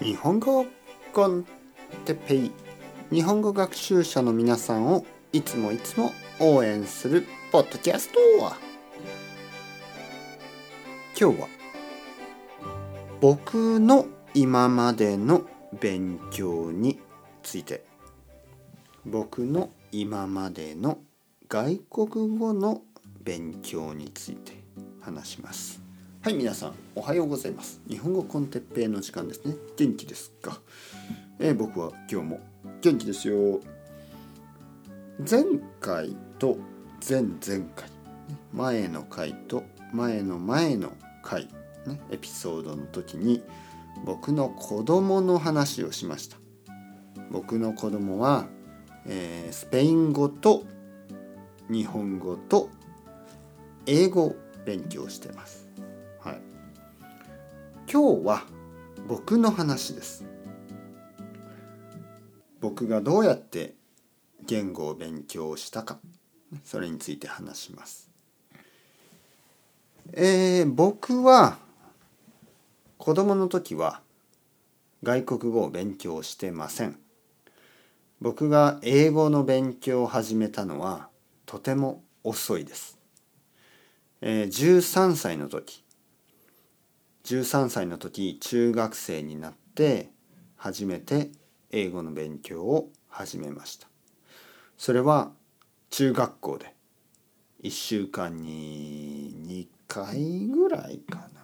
[0.00, 0.66] 日本語
[1.12, 1.44] コン
[2.04, 2.52] テペイ
[3.10, 8.18] 日本語学習者の皆さんをいつもいつも応援するポッドキャスト
[11.18, 11.48] 今日は
[13.20, 15.42] 僕の今までの
[15.80, 16.98] 勉強に
[17.42, 17.90] ついて。
[19.06, 20.98] 僕の今までの
[21.48, 22.82] 外国語の
[23.22, 24.62] 勉強について
[25.00, 25.89] 話します。
[26.22, 27.80] はい皆さんおはようございます。
[27.88, 29.54] 日本語コンテッペイの時間ですね。
[29.78, 30.60] 元気ですか、
[31.38, 32.40] えー、僕は今日も
[32.82, 33.60] 元気ですよ。
[35.18, 35.44] 前
[35.80, 36.58] 回と
[37.08, 37.88] 前々回
[38.52, 39.64] 前の回と
[39.94, 40.92] 前の前の
[41.22, 41.48] 回、
[41.86, 43.42] ね、エピソードの時に
[44.04, 46.36] 僕の子供の話をしました。
[47.30, 48.46] 僕の子供は、
[49.06, 50.64] えー、スペイン語と
[51.70, 52.68] 日本語と
[53.86, 55.69] 英語を勉強してます。
[56.22, 56.40] はい。
[57.90, 58.42] 今日は
[59.08, 60.24] 僕の話です。
[62.60, 63.74] 僕がどうやって
[64.46, 65.98] 言語を勉強したか。
[66.64, 68.10] それについて話します。
[70.12, 71.58] えー、僕は
[72.98, 74.00] 子供の時は
[75.02, 76.98] 外国語を勉強してません。
[78.20, 81.08] 僕が英語の勉強を始めたのは
[81.46, 82.98] とても遅いです、
[84.20, 85.82] えー、13歳の時。
[87.30, 90.10] 13歳の時中学生になって
[90.56, 91.30] 初めて
[91.70, 93.86] 英語の勉強を始めました。
[94.76, 95.30] それは
[95.90, 96.74] 中学校で。
[97.62, 101.42] 1週間に2回ぐらいかな。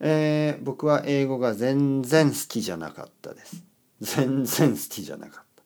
[0.00, 3.64] えー、僕は英語が全然好きじゃなかったです。
[4.00, 5.62] 全然好きじゃなかった。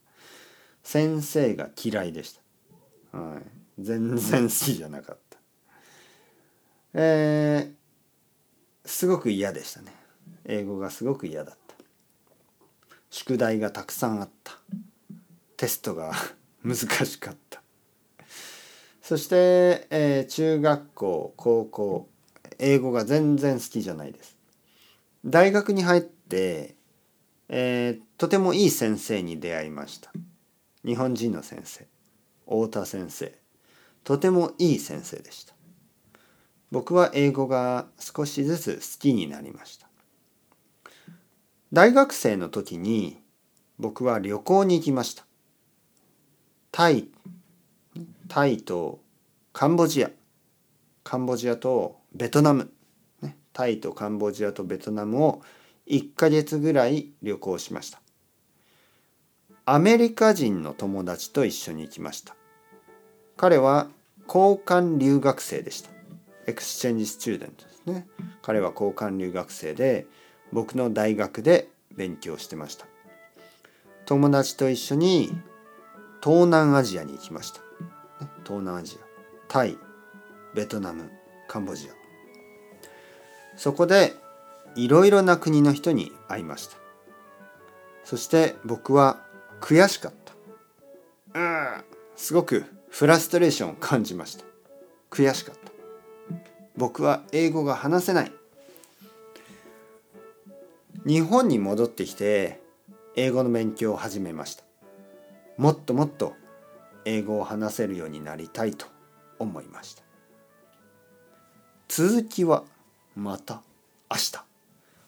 [0.83, 2.37] 先生が嫌いでし
[3.13, 3.43] た、はい、
[3.79, 5.39] 全然好きじゃなかった。
[6.95, 7.78] えー、
[8.99, 9.93] すごく嫌でしたね。
[10.45, 11.77] 英語がすごく嫌だった。
[13.11, 14.55] 宿題がたくさんあった。
[15.57, 16.13] テストが
[16.65, 17.63] 難しかった。
[19.01, 22.09] そして、えー、中学校高校
[22.59, 24.37] 英語が全然好きじゃないです。
[25.25, 26.75] 大学に入って、
[27.49, 30.11] えー、とてもいい先生に出会いました。
[30.85, 31.87] 日本人の先生
[32.47, 33.33] 太田先生。
[34.03, 35.55] とてもいい先生でした。
[36.71, 39.89] 僕は英語が少しずつ好きになりました。
[41.73, 43.19] 大学生の時に
[43.79, 45.25] 僕は旅行に行きました。
[46.71, 47.09] タイ
[48.29, 49.01] タイと
[49.53, 50.11] カンボジア。
[51.03, 52.71] カンボジアとベトナム、
[53.55, 55.43] タイとカンボジアとベトナムを
[55.87, 58.01] 1ヶ月ぐらい旅行しました。
[59.65, 62.37] アメリカ人の友達と一緒に行きました。
[63.37, 63.89] 彼は
[64.27, 65.98] 交換留学生でした。
[66.49, 68.07] exchange student ですね。
[68.41, 70.07] 彼は交換留学生で
[70.51, 72.87] 僕の大学で勉強してました。
[74.07, 75.31] 友達と一緒に
[76.23, 77.61] 東南アジアに行きました。
[78.45, 79.05] 東南アジア。
[79.47, 79.77] タイ
[80.55, 81.11] ベトナム
[81.49, 81.93] カンボジア。
[83.59, 84.15] そこで
[84.75, 86.79] いろいろな国の人に会いました。
[88.05, 89.21] そして僕は
[89.61, 90.13] 悔しかっ
[91.35, 91.39] た。
[91.39, 91.85] うん
[92.17, 94.47] すごくフラストレーションを感じました。
[95.11, 95.68] 悔しかった。
[96.79, 98.33] 僕は英語が話せない。
[101.05, 102.61] 日本に戻ってきて
[103.17, 104.63] 英語の勉強を始めました。
[105.57, 106.35] もっともっと
[107.05, 108.87] 英語を話せるようになりたいと
[109.41, 110.05] 思いました。
[111.89, 112.63] 続きは
[113.17, 113.63] また
[114.09, 114.45] 明日。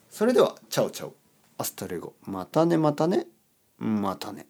[0.08, 1.14] それではチャオチャオ。
[1.56, 2.14] Hasta luego。
[2.26, 3.28] またねまたね。
[3.78, 4.46] またね。